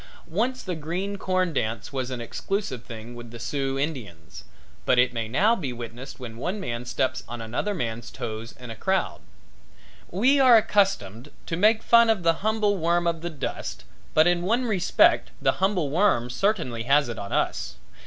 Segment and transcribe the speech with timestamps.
[0.27, 4.43] Once the green corn dance was an exclusive thing with the Sioux Indians,
[4.83, 8.71] but it may now be witnessed when one man steps on another man's toes in
[8.71, 9.21] a crowd.
[10.09, 13.83] We are accustomed to make fun of the humble worm of the dust
[14.15, 17.75] but in one respect the humble worm certainly has it on us.